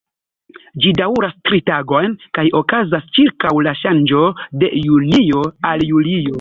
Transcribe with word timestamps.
Ĝi 0.85 0.93
daŭras 0.99 1.35
tri 1.49 1.59
tagojn 1.67 2.15
kaj 2.39 2.47
okazas 2.61 3.07
ĉirkaŭ 3.19 3.53
la 3.69 3.77
ŝanĝo 3.83 4.25
de 4.65 4.75
junio 4.89 5.49
al 5.73 5.89
julio. 5.95 6.29